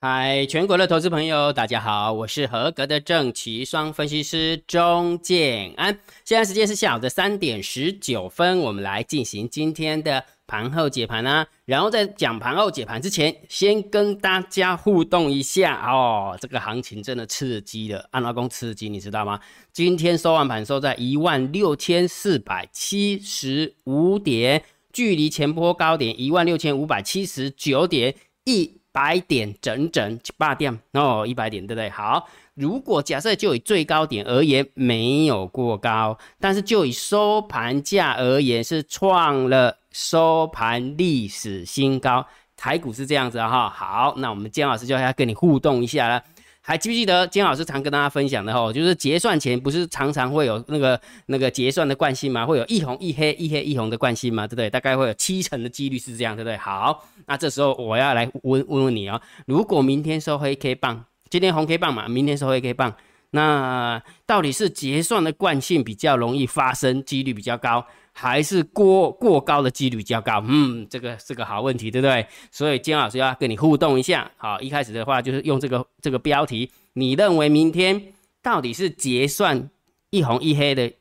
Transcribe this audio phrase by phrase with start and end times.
[0.00, 5.98] 嗨，全国的投资朋友，大家好，我是合格的正奇双分析师钟建安。
[6.24, 11.44] 现在时间是下午的三点十九分，我们来进行今天的盘后解盘啊。
[11.64, 16.38] 然后在讲盘后解盘之前，先跟大家互动一下哦。
[16.40, 19.40] 这个行情真的刺激了，安老公刺激，你知道吗？
[19.72, 28.77] 今天收完盘收在一万六千四百七十五点，距离前波高点一万六千五百七十九点一。
[28.92, 31.88] 百点整整八点哦，一百点对不对？
[31.90, 43.68] 好，如果假设就以最高点而言没有过高，但是就以收盘价而言是创了收盘历史新高，台股是这样子哈。
[43.68, 46.22] 好，那我们姜老师就要跟你互动一下了。
[46.68, 52.44] 还记不记得金老师常跟大家分享的哦，就是结算前不是常常会有那个那个结算的惯性嘛？
[52.44, 54.46] 会有一红一黑一黑一红的惯性嘛？
[54.46, 54.68] 对不对？
[54.68, 56.58] 大概会有七成的几率是这样，对不对？
[56.58, 62.94] 好，那这时候我要来问问问你哦，如果明天收黑 K 棒，今天红 K 棒嘛，明天收黑 K 棒，
[63.30, 67.86] 那到底是结算的惯性比较容易发生，几率比较高？
[68.12, 72.26] 还是过过高的几率比较高，嗯，这个是个好问题，对不对？
[72.50, 78.12] 所以金老师要跟你互动一下，好，一开始的话就是用这个这个标题，你认为明天
[78.42, 79.70] 到底是结算
[80.10, 80.92] 一红一黑的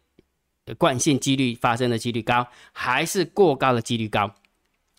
[0.77, 4.31] 惯性几率发生的几率高，还是过高的几率高？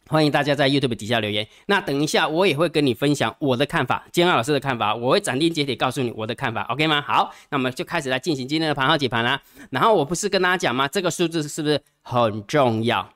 [0.08, 1.46] 欢迎大家在 YouTube 底下留言。
[1.66, 7.02] 那等一下我也会跟你分享我的看法，金安老师的看法，我会斩钉截铁告诉你我的看法，OK 吗？
[7.02, 9.42] 好，那我们就开始来进行今天的盘号解盘啦。
[9.68, 10.88] 然后我不是跟大家讲吗？
[10.88, 13.12] 这个数字是不是很重要？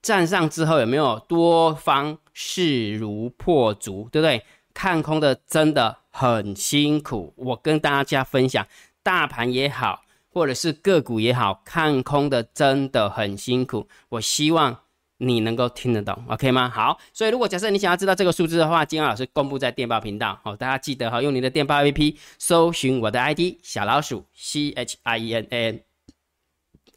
[0.00, 4.44] 站上之后有没有多方势如破竹，对不对？
[4.72, 7.34] 看空的真的很辛苦。
[7.36, 8.64] 我跟大家分享，
[9.02, 13.88] 大盘也好，或者是个股也好，看空的真的很辛苦。
[14.10, 14.78] 我希望。
[15.22, 16.70] 你能够听得懂，OK 吗？
[16.74, 25.89] 好，所以如果假设你想要知道这个数字的话，金老师公布在电报频道，好，大家记得哈，用你的电报 APP 搜寻我的 ID 小老鼠 C H I E N N。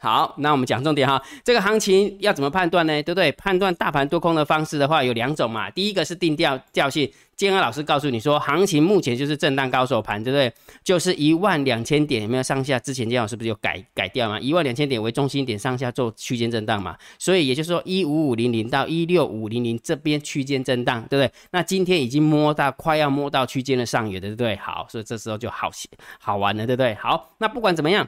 [0.04, 2.92] 好，那我们讲重点哈，这个行情要怎么判断呢？
[3.04, 3.32] 对不对？
[3.32, 5.70] 判断大盘多空的方式的话有两种嘛。
[5.70, 10.54] 第一个是定调调性，建安老师告诉你说，行情目前就是震荡高手盘，对不对？
[10.84, 12.78] 就是一万两千点有没有上下？
[12.78, 14.38] 之前建老师不是有改改掉吗？
[14.38, 16.98] 一万两千点为中心点上下做区间震荡嘛。
[17.18, 21.32] 所以也就是说一五五零零到一六五零零这边区间震荡，对不对？
[21.52, 24.58] 那今天已经摸到快要摸到区间的上缘的，对不对？
[24.58, 25.72] 好，所以这时候就好
[26.20, 26.94] 好玩了，对不对？
[26.96, 28.06] 好，那不管怎么样。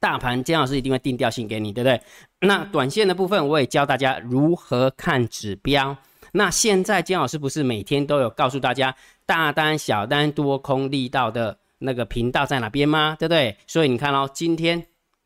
[0.00, 2.00] 大盘姜老师一定会定调性给你，对不对？
[2.40, 5.96] 那短线的部分我也教大家如何看指标。
[6.32, 8.94] 那现在姜老师不是每天都有告诉大家
[9.26, 13.16] 大单、小单、多空力道的那个频道在哪边吗？
[13.18, 13.56] 对不对？
[13.66, 14.82] 所以你看哦，今天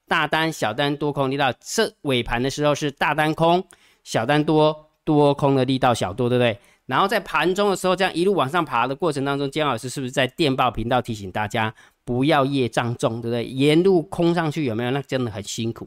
[0.09, 3.65] 大单、小单、多空力道，这尾盘的时候是大单空，
[4.03, 6.59] 小单多，多空的力道小多，对不对？
[6.87, 11.75] 然后在盘中的时候，这样一路往上爬的过程当中，姜老师是不是在电报频道提醒大家
[12.06, 13.44] 不要业障重，对不对？
[13.44, 14.91] 沿路空上去有没有？
[14.93, 15.87] 那真的很辛苦。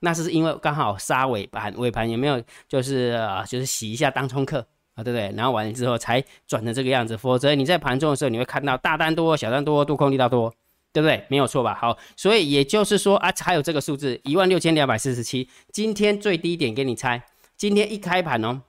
[0.00, 2.42] 那是因为刚好杀尾盘，尾盘有没有？
[2.68, 4.58] 就是啊，就是洗一下当冲客
[4.94, 5.32] 啊，对不对？
[5.36, 7.16] 然后完了之后才转成这个样子。
[7.16, 10.52] 否则你在盘中的时候，你会看到大单多，小单多，多空力道多，
[10.92, 11.24] 对不对？
[11.28, 11.74] 没有错吧？
[11.80, 17.22] 好，所以也就是说啊，还有这个数字一万六千两百四十七，今天最低点给你猜，
[17.56, 18.62] 今天一开盘哦。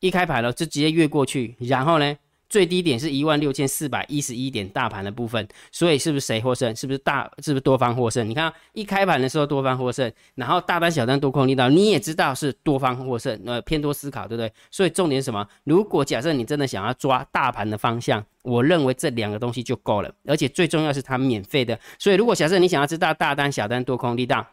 [0.00, 2.14] 一开盘了就直接越过去，然后呢，
[2.48, 6.74] 最低点是一万六千四百一十一点，大盘的部分，所以是不是谁获胜？
[6.76, 7.30] 是不是大？
[7.42, 8.28] 是不是多方获胜？
[8.28, 14.52] 你看一开盘的时候多方获胜，然后大单小单多空力道，你也知道是多方获胜，呃，偏多思考，对不对？
[14.70, 15.46] 所以重点是什么？
[15.64, 21.78] 如果假设你真的想要抓大盘的方向，我认为这两个东西就够了，而且最重要是它免费的。
[21.98, 24.46] 所以如果假设你想要知道大单小单多空力道，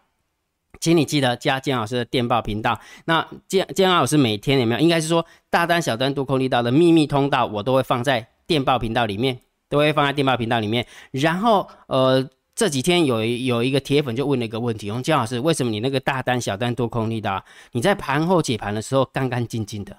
[0.82, 2.78] 请你记得加建老师的电报频道。
[3.06, 4.82] 那建建老师每天有没有？
[4.82, 10.86] 应该是说大单、小单、多空力道的秘密通道，我都会放在电报频道里面，都会放在电报频道里面。
[11.12, 19.96] 然后，呃，这几天有有一个铁粉就问了一个问题：，问建老师，为什么你那个大单、小单、多空力道，你在盘后解盘的时候干干净净的？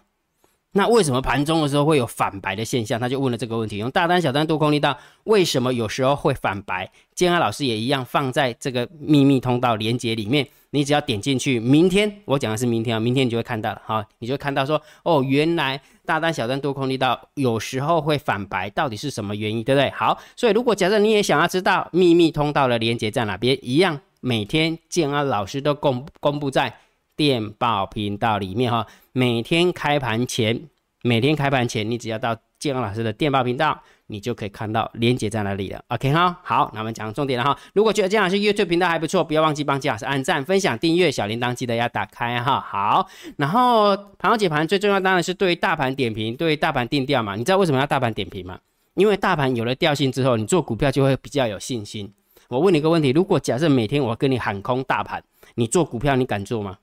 [0.73, 2.99] 那为什么盘中的时候会有反白的现象？
[2.99, 6.91] 他就问了这个问题：，用大单、小单、多空力道，为什么有时候会反白？
[7.15, 10.49] 建安老师也一样放在这个秘密通道连接里面。
[10.75, 19.91] 你只要点进去，明天我讲的是明天啊，明天你就会看到了哈，你就会看到说哦，原来大单、小单、多空力道有时候会反白，到底是什么原因，对不对？
[19.91, 26.75] 好，所以如果假设你也想要知道秘密通道的连接在哪边，一样每天建安老师都公公布在
[27.15, 30.69] 电报频道里面哈，每天开盘前，
[31.03, 33.83] 每天开盘前，你只要到建安老师的电报频道。
[34.09, 37.59] 你就可以看到链接在哪里了，OK 哈，好，那我们讲重点了哈。
[37.73, 42.61] 如果觉得姜老师 YouTube 频道还不错，不要忘记帮姜老师按赞、分享、订阅，小铃铛记得要打开哈。
[42.61, 47.37] 好，然后盘后解盘最重要当然是对于大盘点评，对于大盘定调嘛。
[47.37, 48.59] 你知道为什么要大盘点评吗？
[48.97, 52.13] 因为大盘有了调性之后，你做股票就会比较有信心。
[52.49, 55.25] 我问你一个问题：如果假设每天我跟你喊空大盘，
[55.55, 56.77] 你做股票你敢做吗？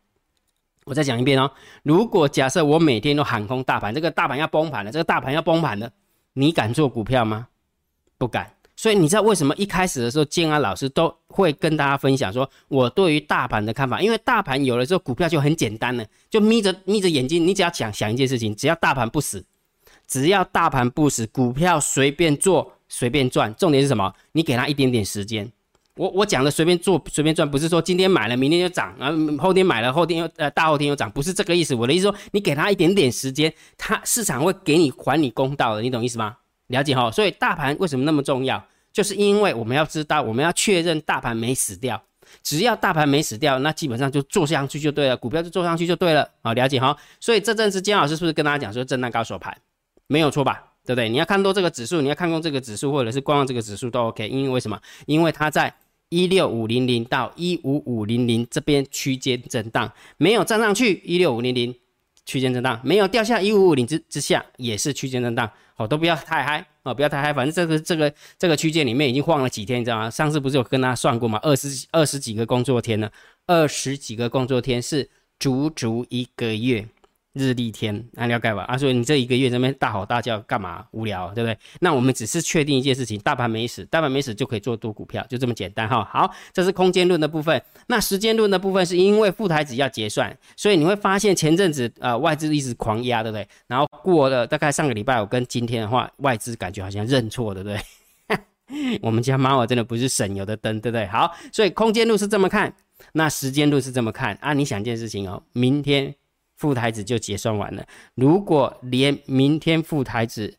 [0.90, 1.52] 我再讲一遍哦，
[1.84, 5.88] 如果假设我每天都喊空大盘，这个大盘要崩盘了，这个大盘要崩盘了，
[6.34, 7.48] 你敢做股票吗？
[8.18, 8.52] 不敢。
[8.76, 19.46] 所以你知道为什么一开始的时候，建安老师都会跟大家分享说，我对于大盘的看法，因为大盘有了之后，股票就很简单了，就眯着眯着眼睛，你只要想想一件事情，只要大盘不死，
[20.08, 23.54] 只要大盘不死，股票随便做随便赚。
[23.54, 24.12] 重点是什么？
[24.32, 25.52] 你给他一点点时间。
[26.00, 31.76] 我我讲的随便做随便赚，不是说今天买了明天就涨，然后后天买了后天又呃大后天又涨，不是这个意思。
[31.76, 36.38] 我的意思说，你给他一点点时间，他市场会给你还你公道的，你懂意思吗？
[36.68, 38.66] 了解哈，所以大盘为什么那么重要？
[38.94, 42.02] 就是因为我们要知道，我们要确认大盘没死掉。
[42.42, 46.26] 只要大盘没死掉，那基本上就做上去就对了，股票就做上去就对了。
[46.42, 46.96] 好，了解哈。
[47.20, 49.58] 所以这阵子姜老师是不是跟大家讲说震荡高手盘，
[50.08, 50.64] 没有错吧？
[50.86, 51.10] 对不对？
[51.10, 54.26] 你要看多这个指数，你要看空这个指数，或者是观望这个指数都 OK。
[54.30, 54.80] 因为为什么？
[55.06, 55.74] 因为它在
[56.10, 61.74] 一六五零零到一五五零零这边区间震荡，没有站上去一六五零零
[62.26, 65.50] 区间震荡，没有掉下一五五零之之下也是区间震荡。
[65.78, 70.10] 哦，都不要太嗨哦，不要太嗨，反正这个这个这个区间里面已经晃了几天，你知道吗？
[70.10, 71.40] 上次不是有跟他算过吗？
[71.42, 73.10] 二十二十几个工作天呢，
[73.48, 75.10] 二十几个工作天是
[75.40, 76.86] 足足一个月。
[77.34, 78.64] 日历天，那了解吧？
[78.64, 80.86] 啊，所以你这一个月这边大吼大叫干嘛？
[80.92, 81.58] 无聊，对不对？
[81.80, 86.04] 那我们只是确定一件事情，大盘没死，大盘没死就可以做多股票，就这么简单哈。
[86.12, 87.62] 好，这是空间论的部分。
[87.88, 93.48] 那时间论的部分是因为副台子要结算，所以你会发现前阵子呃外资一直狂压，对不对？
[93.68, 97.80] 然后过了大概上个礼拜五跟今天的话，外资感觉好像认错，对不对？
[99.02, 101.06] 我们家猫啊真的不是省油的灯，对不对？
[101.08, 102.74] 好，所以空间路是这么看，
[103.14, 104.54] 那时间路是这么看啊？
[104.54, 106.16] 你想一件事情哦，明天。
[106.60, 107.84] 副台子就结算完了。
[108.16, 110.58] 如果连明天副台子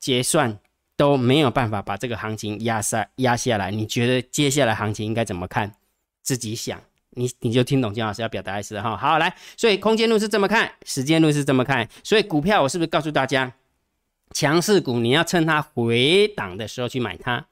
[0.00, 0.58] 结算
[0.96, 5.70] 都没有办法把这个行情压下压下来，你觉得接下来行情应该怎么看？
[6.22, 6.80] 自己想，
[7.10, 8.96] 你你就听懂金老师要表达意思哈。
[8.96, 11.86] 好，来，所以空间路是这么看，时间路是这么看。
[12.02, 13.52] 所以股票我是不是告诉大家，
[14.32, 17.44] 强势股你要趁它回档的时候去买它，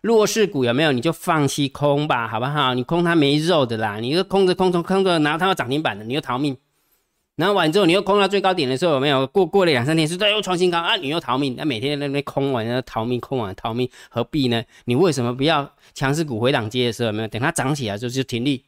[0.00, 2.72] 弱势股有没有你就放弃空吧，好不好？
[2.72, 6.56] 你空它没肉的啦，你就空着空着空着，然后它要涨停板的，你就逃命。
[7.40, 10.94] 然后完之后，你又空到最高点的时候，有没有过过了两三天，是再又创新高啊？
[10.96, 14.62] 你又逃命，那每天在那边空完要逃命，空完逃命，何必呢？
[14.84, 18.58] 你为什么不要强势股回档接的时候，有没有等它涨起来就就停利，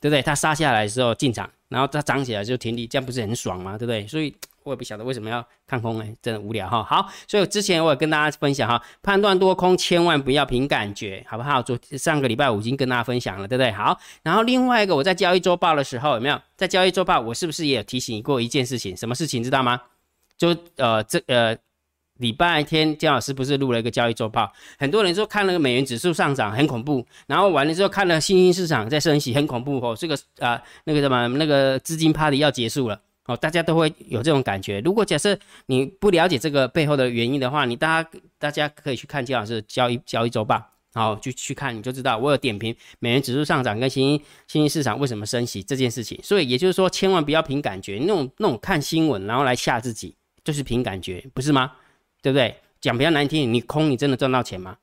[0.00, 0.20] 对不对？
[0.20, 3.78] 它杀下来的时候进场，然后它涨起来就停利，这样不是很爽吗？
[3.78, 4.06] 对不对？
[4.06, 4.34] 所以。
[4.66, 6.82] 我也不晓得为什么要看空哎，真的无聊哈。
[6.82, 11.62] 好，所以之前我也跟大家分享哈，判断多空千万不要凭感觉，好不好？
[11.62, 13.70] 昨上个礼拜五已经跟大家分享了，对不对？
[13.70, 17.20] 好，然后另外一个我在交易周报的时候有没有在交易周报？
[17.20, 18.96] 我是不是也有提醒过一件事情？
[18.96, 19.80] 什么事情知道吗？
[20.36, 21.56] 就呃这呃
[22.18, 33.00] 礼拜天姜老师不是录了一个交易周报，很多人说看了美元指数上涨很恐怖，然后完了之后看了新兴市场在升息很恐怖哦，这个啊那个什么那个资金 party 要结束了。
[33.26, 34.78] 哦，大家都会有这种感觉。
[34.80, 35.36] 如果假设
[35.66, 40.64] 你不了解这个背后的原因的话，你大家大家可以去看金老师交易交易周报，
[40.94, 42.16] 好，就去看你就知道。
[42.16, 46.16] 我有点评美元指数上涨跟新兴新兴市场为什么升息这件事情。
[46.22, 50.14] 所以也就是说，千万不要凭感觉，那种那种看新闻然后来吓自己，
[50.44, 51.72] 就是凭感觉，不是吗？
[52.22, 52.54] 对不对？
[52.80, 54.76] 讲比较难听，你空你真的赚到钱吗？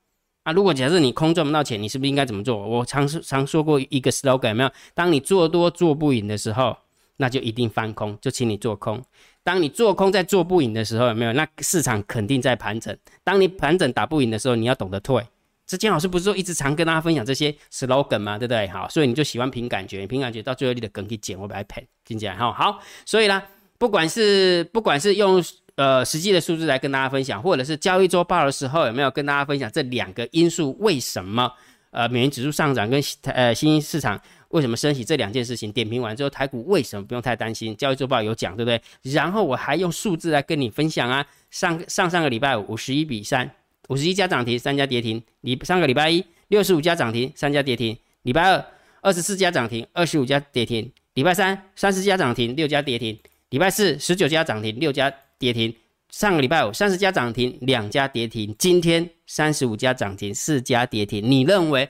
[0.44, 2.58] 啊，如果假设你空赚不到钱，你是不是应该怎么做？
[2.58, 4.72] 我常常说过一个 slogan，有没有？
[4.94, 6.76] 当你做多做不赢的时候。
[7.24, 9.02] 那就一定翻空，就请你做空。
[9.44, 11.32] 当你做空在做不赢的时候，有没有？
[11.32, 12.94] 那市场肯定在盘整。
[13.24, 15.26] 当你盘整打不赢的时候，你要懂得退。
[15.66, 18.38] 之前老师不是说一直常跟大家分享这些 slogan 吗？
[18.38, 18.68] 对不对？
[18.68, 22.82] 好，所以你就喜欢凭感觉，凭感觉到最后你的梗可以减，我把它赔，听起来哈好。
[23.06, 23.42] 所以呢，
[23.78, 25.42] 不管是不管是用
[25.76, 31.50] 呃实际的数字来跟大家分享，或者是交易周报的时候，有没有跟大家分享这两个因素为什么
[31.92, 34.22] 呃美元指数上涨跟呃新兴市场？
[34.54, 37.76] 为什么升息这两件事情点评完之后，台股为什么不用太担心？
[37.76, 38.80] 交易周报有讲，对不对？
[39.12, 41.26] 然后我还用数字来跟你分享啊。
[41.50, 43.50] 上上上个礼拜五五十一比三，
[43.90, 45.22] 五十一家涨停，三家跌停。
[45.42, 47.98] 礼上个礼拜一六十五家涨停，三家跌停。
[48.22, 48.66] 礼拜二
[49.02, 50.92] 二十四家涨停，二十五家跌停。
[51.16, 53.18] 礼拜三三十家涨停，六家跌停。
[53.50, 55.76] 礼拜四十九家涨停，六家跌停。
[56.10, 58.56] 上个礼拜五三十家涨停，两家跌停。
[58.60, 61.24] 今天三十五家涨停，四家跌停。
[61.24, 61.90] 你认为？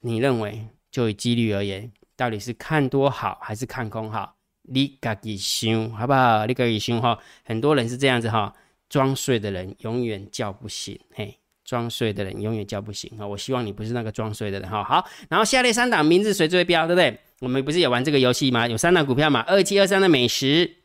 [0.00, 0.66] 你认为？
[0.94, 4.36] 就以几率而言，到底是看多好还是看空好？
[4.62, 6.46] 你自己想好不好？
[6.46, 7.18] 你自己想哈。
[7.42, 8.54] 很多人是这样子哈，
[8.88, 10.96] 装睡的人永远叫不醒。
[11.12, 13.26] 嘿，装睡的人永远叫不醒啊！
[13.26, 14.84] 我希望你不是那个装睡的人哈。
[14.84, 17.18] 好，然后下列三档名字谁最标，对不对？
[17.40, 18.68] 我们不是也玩这个游戏吗？
[18.68, 20.76] 有三档股票嘛，二七二三的美食，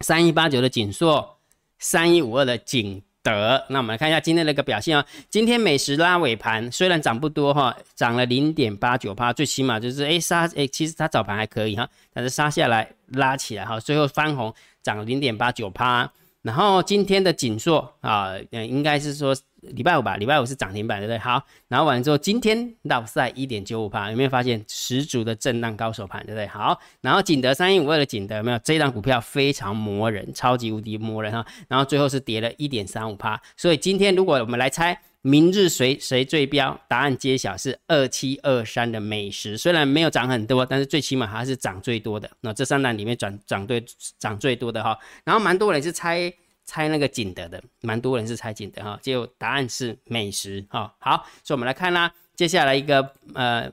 [0.00, 1.36] 三一八九的锦硕，
[1.78, 3.64] 三一五二的锦德。
[3.70, 5.04] 那我们来看一下今天的一个表现啊。
[5.28, 16.08] 今天美食拉尾盘，虽然涨不多哈，涨了零点八九趴，最起码就是哎杀哎，其实它早盘还可以哈，但是杀下来拉起来哈，最后翻红涨零点八九趴。
[16.42, 19.34] 然后今天的锦硕啊，嗯，应该是说
[19.70, 21.18] 礼拜五吧，礼拜五是涨停板，对不对？
[21.18, 26.46] 好，然后完了之后，今天到赛一点九五趴，有没有发现十足的震荡高手盘，对不对？
[26.46, 28.58] 好，然后景德三一五二的景德有没有？
[28.64, 31.44] 这档股票非常磨人，超级无敌磨人哈。
[31.68, 42.30] 然后最后是跌了一点三五趴，所以今天如果我们来猜明日谁谁最标，答案揭晓是二七二三的美食，虽然没有涨很多，但是最起码还是涨最多的。
[42.42, 43.82] 那这三档里面涨涨对
[44.18, 46.32] 涨最多的哈，然后蛮多人是猜。
[46.64, 50.94] 猜那个景德的，蛮多人是猜景德哈，结果答案是美食哈。
[50.98, 53.70] 好，所以我们来看啦，接下来一个呃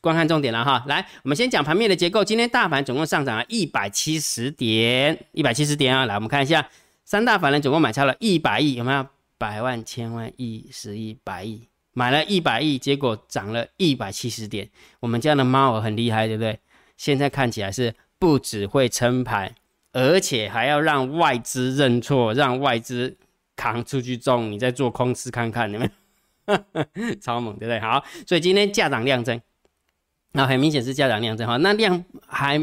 [0.00, 0.84] 观看重点了哈。
[0.86, 2.24] 来，我们先讲盘面的结构。
[2.24, 6.04] 今天大盘总共上涨了一百七十点，一百七十点啊。
[6.04, 6.68] 来，我们看一下，
[7.04, 9.06] 三大法人总共买超了一百亿，有没有？
[9.38, 14.70] 百万、千万、亿、十亿、百亿，买了一百亿，结果涨了一百七十点。
[14.98, 16.58] 我们家的猫儿很厉害，对不对？
[16.96, 19.54] 现在看起来是不只会撑盘。
[19.98, 23.16] 而且还要让外资认错，让外资
[23.56, 25.90] 扛出去中，你再做空试看看，有没
[26.46, 27.14] 有？
[27.18, 27.80] 超猛，对不对？
[27.80, 29.40] 好，所以今天价涨量增，
[30.32, 32.60] 那很明显是价涨量增哈，那量还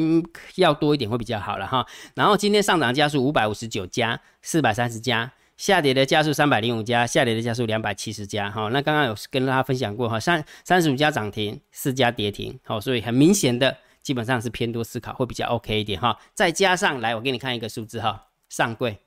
[0.58, 1.84] 要多一点会比较好了哈。
[2.14, 8.70] 然后今天上涨家数五百五十九家，四百三十家，下跌的家数三百零五家，下跌的家数两百七十家哈。
[8.72, 13.76] 那刚刚有跟大家分享过哈，三三十五家涨停，四家跌停，好，所以很明显的。
[14.04, 19.00] 基本上是偏多思考会比较 OK 一点哈，再加上来我给你看一个数字哈，上柜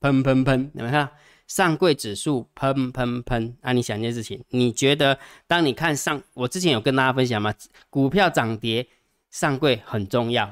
[0.00, 1.08] 喷喷喷，有没有看？
[1.46, 7.54] 上柜指数喷喷喷，那你想一件事情，你觉得当你看上，我之前有跟大家分享吗？
[7.88, 8.86] 股票涨跌，
[9.30, 10.46] 上柜很重要，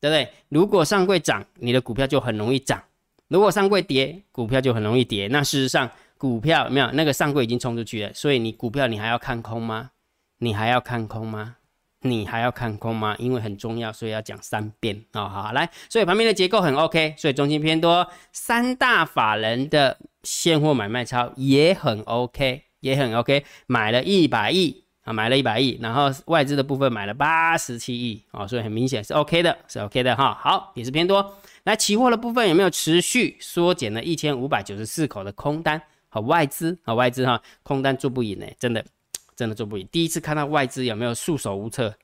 [0.00, 0.32] 对不对？
[0.48, 2.78] 如果上柜涨，你的股票就很容易涨；
[3.28, 5.28] 如果上柜跌，股票就很容易跌。
[5.28, 9.90] 那事实上，股票没有那个上柜已经冲出去了，所以你股票你还要看空吗？
[10.38, 11.56] 你还要看空吗？
[12.02, 13.14] 你还要看空吗？
[13.18, 15.28] 因为很重要，所以要讲三遍啊！
[15.28, 30.34] 好，来，所以旁边的结构很 OK，所以中心偏多，三大法人的现货买卖超也很 OK，也很 OK，买了一百亿啊，买了一百亿，然后外资的部分买了八十七亿啊，所以很明显是 OK 的，是 OK 的哈。
[30.40, 31.34] 好，也是偏多。
[31.64, 35.82] 来，期货的部分有没有持续缩减了一千五百九十四口的空单？
[36.08, 38.82] 好，外资啊，外资哈，空单做不赢呢，真的。
[39.40, 39.88] 真的做不赢。
[39.90, 41.94] 第一次看到外资有没有束手无策？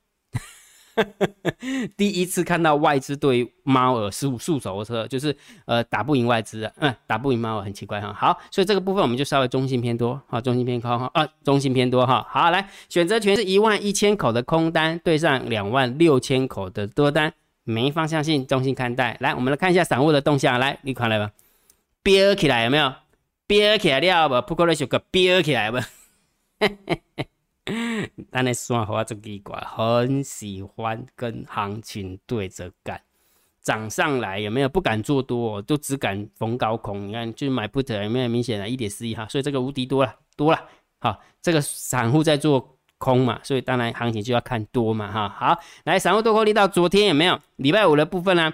[1.94, 8.10] 第一次看到外资对猫儿束束手无策，就是呃打不赢外资啊，嗯，打不赢猫耳很奇怪哈。
[8.14, 12.26] 好，所以这个部分我们就稍微中性偏多，好，中性偏空哈，啊，中性偏多哈。
[12.30, 17.30] 好，来选择权是一万一千口的空单对上两万六千口的多单，
[17.64, 19.18] 没方向性，中性看待。
[19.20, 21.30] 来，我们来看一下散户的动向，来，你看来吧，
[22.02, 22.90] 飙起来有没有？
[23.46, 24.48] 飙起来了不？
[24.48, 25.78] 不可能是个飙起来不？
[26.58, 27.02] 嘿嘿
[27.66, 33.00] 嘿，咱的算法真奇怪，很喜欢跟行情对着干，
[33.60, 37.08] 涨上来有没有不敢做多，就只敢逢高空。
[37.08, 39.26] 你看，就买不得有没有明显的一点四亿哈？
[39.28, 40.58] 所以这个无敌多了，多了。
[40.98, 45.28] 好，这个散户在做空嘛，所以当然行情就要看多嘛哈。
[45.28, 47.38] 好，来散户多空力到昨天有没有？
[47.56, 48.50] 礼拜五的部分呢，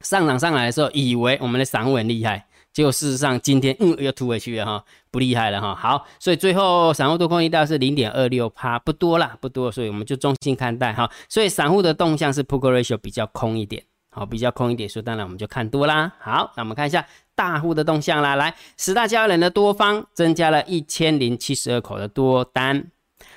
[0.00, 2.48] 上涨上来的时候，以为我们的散户很厉害。
[2.74, 5.74] 结果事实上，今天嗯又吐回去了哈，不厉害了哈。
[5.74, 11.08] 好，所以最后散户多空一道是零点二六趴，不多啦，不多，所以我们就中性看待哈。
[11.28, 16.12] 所以散户的动向是 p o k ratio 比较空一点，好，比较空一点，所以当然我们就看多啦。
[16.18, 22.90] 好，那我们看一下大户的动向啦，来，十大交易人的多方增加了一千零七十二口的多单。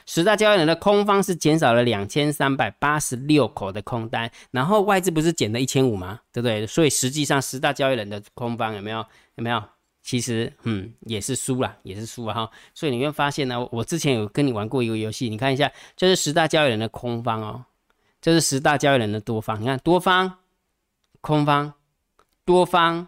[0.08, 6.20] 十大交易人的空方是减少了两千三百八十六口的空单，然后外资不是减了一千五吗？
[6.34, 6.66] 对不对？
[6.66, 9.06] 所以实际上十大交易人的空方有没有
[9.38, 9.64] 有没有？
[10.04, 12.50] 其实嗯也是输了，也是输了哈。
[12.74, 17.66] 所以你会发现呢，我之前有跟你玩过一个游戏，你看一下，这是十大交易人的空方哦，
[18.22, 20.40] 这是十大交易人的多方，你看多方
[21.20, 21.74] 空方
[22.46, 23.08] 多方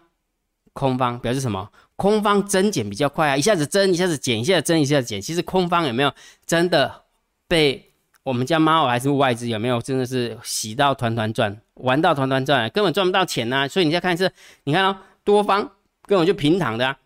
[0.74, 1.70] 空方表示什么？
[1.96, 5.20] 空方增减比较快啊，一下子增，一下子减，一下子增，一下子减。
[5.20, 6.12] 其实空方有没有
[6.44, 7.02] 真的
[7.48, 13.66] 被我们家猫还是外资有没有真的是洗到团团转，玩到团团转，根本赚不到钱呐。
[13.66, 14.30] 所以你再看一次，
[14.64, 15.70] 你看哦，多方
[16.10, 16.84] 根本就平躺的。
[16.84, 16.96] 啊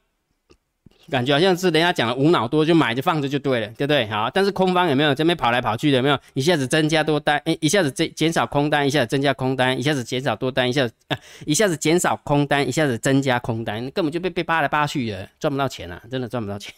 [1.10, 4.06] 感觉好像是人家讲的无脑多就买就放着就对了，对不对？
[4.06, 5.98] 好，但是空方有没有这边跑来跑去的？
[5.98, 16.72] 有没有一下子增加多单，哎，一下子减减少空单，一下子增加空单，一下子减少多单，一下子啊，一下子减少空单，一下子增加空单，根本就被被扒来扒去的，赚不到钱啊，真的赚不到钱。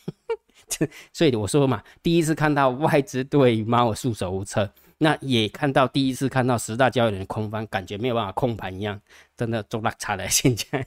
[1.13, 4.69] 所以我说嘛，第一次看到外资对猫束手无策，
[4.99, 9.01] 那也看到第一次看到十大交易人空方，感觉没有办法控盘一样，
[9.37, 10.87] 真的做落差的现在。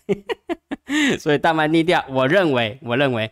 [1.20, 3.32] 所以大盘低调，我认为，我认为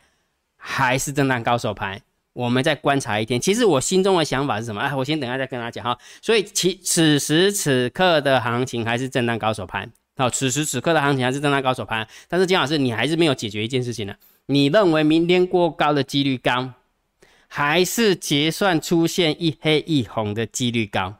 [0.55, 1.99] 还是震荡高手盘。
[2.33, 3.41] 我们再观察一天。
[3.41, 4.79] 其实我心中的想法是什么？
[4.79, 5.97] 哎，我先等下再跟大家讲哈。
[6.21, 9.91] 所以其此时此刻的行情还是震荡高手盘。
[10.15, 12.07] 好，此时此刻的行情还是震荡高手盘。
[12.27, 14.13] 但是金老师，你还是没有解决一件事情呢。
[14.45, 16.71] 你认为明天过高的几率高，
[17.47, 21.15] 还是结算出现一黑一红的几率高？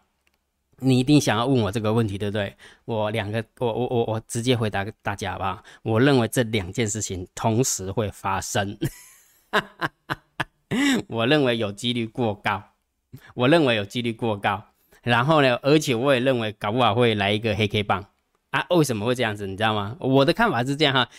[0.80, 2.56] 你一定想要问我这个问题，对不对？
[2.86, 5.64] 我两个，我我我我直接回答大家好不好？
[5.82, 8.78] 我认为这两件事情同时会发生。
[11.08, 12.62] 我认为有几率过高，
[13.34, 14.62] 我认为有几率过高。
[15.02, 18.06] 然后呢，而且我也认为搞不好会来一个黑 K 棒
[18.52, 18.66] 啊？
[18.70, 19.48] 为什么会这样子？
[19.48, 19.96] 你知道吗？
[20.00, 21.10] 我的看法是这样哈。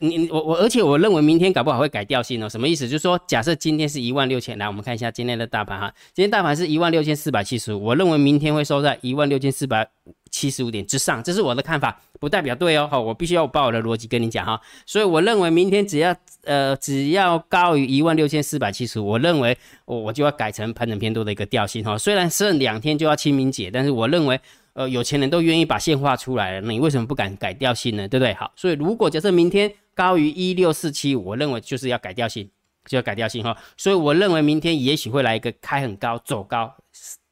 [0.00, 2.48] 你我我，而且我认为明天搞不好会改调性哦。
[2.48, 2.88] 什么意思？
[2.88, 5.92] 就是说，假设今天是一万六千，来我们看一下今天的大盘哈。
[6.12, 9.88] 今天大盘是一万六千四百七十五，我认为明天会收在一万六千四百
[10.30, 12.88] 七十五点之上，这是我的看法，不代表对哦。
[12.90, 14.60] 好，我必须要把我的逻辑跟你讲哈。
[14.84, 16.14] 所以我认为明天只要
[16.44, 21.96] 呃只要高于一万六千四百七十五，我认为我我就要改成盘整偏多的一个调性哈。
[21.96, 24.38] 虽然剩两天就要清明节，但是我认为。
[24.76, 28.06] 呃，有钱人都愿意把线画出来了，那你为什么不敢改掉性呢？
[28.06, 28.34] 对不对？
[28.34, 32.46] 好，所以如果假设明天高于一六四七，我认为就是要改掉性，
[32.84, 33.56] 就要改调性哈。
[33.78, 36.70] 所以我认为明天也许会来一个开很高走高，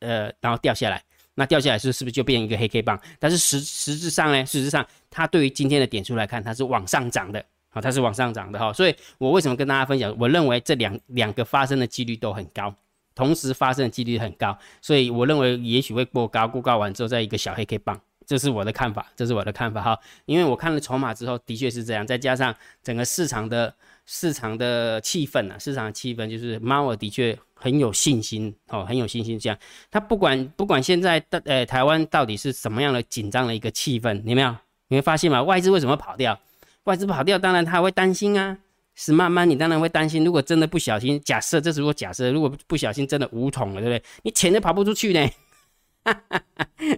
[0.01, 1.03] 呃，然后掉下来，
[1.35, 2.99] 那掉下来是是不是就变一个黑 K 棒？
[3.19, 8.73] 但是实实质上呢，事实上它对于今天的点数来看，它是往上涨的，好，它是往上涨的哈。
[8.73, 10.17] 所以我为什么跟大家分享？
[10.19, 12.75] 我认为这两两个发生的几率都很高。
[13.15, 19.99] 同时发生的几率很高，所以我认为也许会过高，过高完之后再一个小黑 K 棒，这是我的看法，这是我的看法哈。
[20.27, 23.75] 因为我看了筹码之后，的确是这样，再加上整个市场的
[24.07, 29.59] 市场的气氛啊，市场的气氛就是猫儿的确很有信心哦，很有信心这样。
[29.91, 34.55] 他不管不管现在的呃台湾到底是什么样的紧张的一个气氛，你没有？
[34.89, 35.43] 你会发现吗？
[35.43, 36.39] 外资为什么跑掉？
[36.85, 38.59] 外资跑掉，当然他会担心啊。
[38.97, 44.03] 是慢慢，你当然会担心，如果真的不小心，假设这是如果假设，如果不小心真的无桶了，对不对？
[44.23, 45.29] 你钱都跑不出去呢，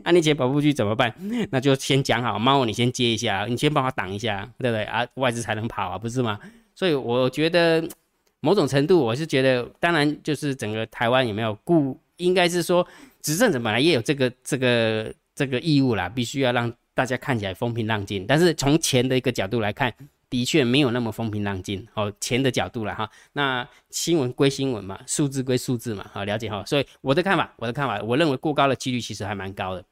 [0.05, 1.15] 那 你钱跑不出去怎么办？
[1.51, 5.07] 那就先讲好，猫你先接一下，你先帮我挡一下，对不对啊？
[5.15, 6.39] 外资才能跑啊，不是吗？
[6.75, 7.83] 所以我觉得
[8.41, 12.87] 某种程度，我是觉得，当然就是整个台湾有没有顾，应该是说
[13.23, 18.27] 执政者本来也有这个这个这个义务啦，必须要让大家看起来风平浪静。
[18.27, 19.91] 但是从钱的一个角度来看。
[20.37, 23.11] 的确没有那么风平浪静，哦，钱的角度了哈。
[23.33, 26.63] 那新闻归新闻嘛，数字归数字嘛，好了解哈。
[26.67, 29.83] 所以我的看法，我的看法，我认为过高的几率其实还蛮高的，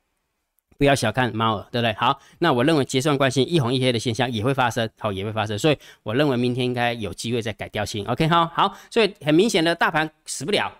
[0.77, 1.95] 不要小看猫儿，对不对？
[1.95, 5.59] 好，那我认为结算关系一红一黑的现象也会发生，好也会发生。
[5.59, 8.05] 所以我认为明天应该有机会再改调性。
[8.07, 10.71] OK 哈，好，所以很明显的大盘死不了，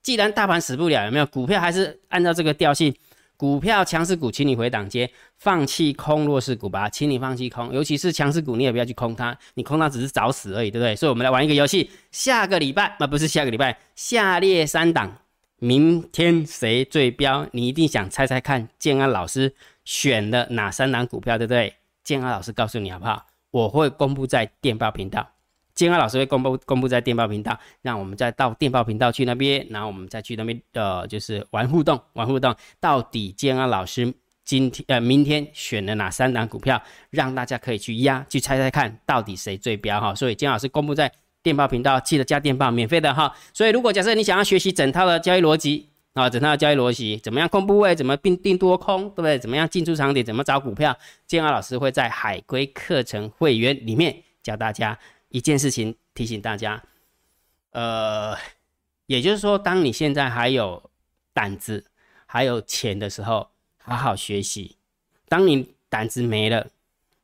[0.00, 2.94] 既然大盘死不了，有没有股票还是按照这个调性？
[3.38, 10.96] 股票强势股，请你回档接，放弃空弱势股吧，请你放弃空，尤其是强势股，你也不要去空它，你空它只是找死而已，对不对？
[10.96, 15.18] 所以，我们来玩一个游戏，下个礼拜，啊，不是下个礼拜，下列三档，
[15.60, 17.46] 明天谁最标？
[17.52, 21.72] 你一定想猜猜看，建安老师选的哪三档股票，对不对？
[22.02, 23.24] 建安老师告诉你好不好？
[23.52, 25.37] 我会公布在电报频道。
[25.78, 32.52] 建安老师会公布公布在电报频道，让我们再到电报频道去那边，然后我们再去那边呃，就是玩互动，玩互动。
[32.80, 34.12] 到底建安老师
[34.44, 40.12] 今天呃明天选了哪三档股票，让大家可以去压，去猜猜看到底谁最标哈。
[40.12, 41.12] 所以金老师公布在
[41.44, 43.32] 电报频道，记得加电报，免费的哈。
[43.54, 49.38] 所以如果假设你想要学习整套的交易逻辑啊，整套的交易逻辑，怎么样控部位，怎么定定多空，对不对？
[49.38, 54.98] 怎么样进出场点，怎么找股票，金安老师会在海龟课程会员里面教大家。
[55.28, 56.82] 一件事情提醒大家，
[57.72, 58.36] 呃，
[59.06, 60.90] 也就是说，当你现在还有
[61.32, 61.84] 胆子、
[62.26, 64.76] 还有钱的时候，好好学习；
[65.28, 66.68] 当你胆子没了，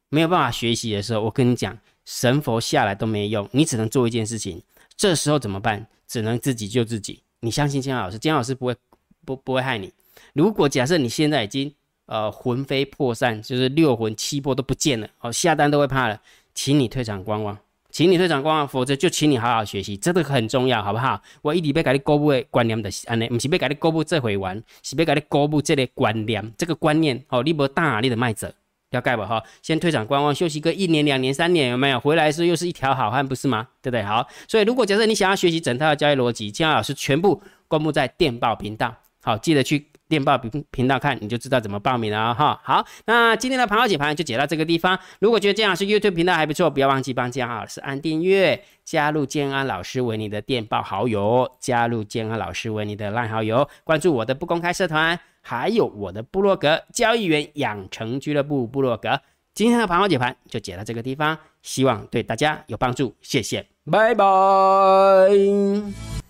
[0.08, 4.62] 没有办法学习的时候，我跟你讲，神佛下来都没用，你只能做一件事情。
[4.96, 5.86] 这时候怎么办？
[6.06, 7.22] 只能自己救自己。
[7.40, 8.76] 你相信姜老师，姜老师不会
[9.24, 9.92] 不不会害你。
[10.32, 11.74] 如果假设你现在已经
[12.06, 16.20] 呃魂飞魄散，就是六魂七魄都不见了，哦，下单都会怕了，
[16.54, 17.58] 请你退场观望。
[17.94, 21.22] 请你退场观望，否则就请你好好学习，这个很重要，好不好？
[21.42, 28.52] 我一直要给你公布的观念的是安尼，不是要给你公布这回玩，是要给你公布这个观念，这个观念哦，你无大你的卖者，
[28.90, 29.40] 要盖吧哈？
[29.62, 32.00] 先退场观望，休息个一年、两年、三年，有没有？
[32.00, 33.68] 回来时又是一条好汉，不是吗？
[33.80, 34.02] 对不对？
[34.02, 42.60] 好，所以如果假设你想要学习整套的交易逻辑，姜老师全部公布在电报频道，好，记得去电报频频道看，你就知道怎么报名了哈。
[42.62, 44.98] 好，那今天的盘后解盘就解到这个地方。
[45.18, 59.20] 如果觉得建老师 YouTube 频道还不错，不要忘记帮建安老师按订阅，加入建安老师为你的电报好友，加入建安老师为你的烂好友，关注我的不公开社团，还有我的部落格交易员养成俱乐部部落格。
[59.54, 64.24] 今天的盘后解盘就解到这个地方，希望对大家有帮助，谢谢，拜拜。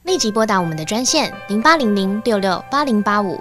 [0.05, 3.41] 立即拨打我们的专线零八零零六六八零八五